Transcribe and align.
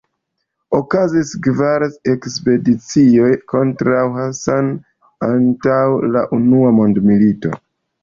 Okazis 0.77 1.33
kvar 1.47 1.85
ekspedicioj 2.13 3.29
kontraŭ 3.55 4.01
Hassan 4.19 4.75
antaŭ 5.31 5.81
la 6.17 6.29
Unua 6.43 6.77
Mondmilito. 6.83 7.59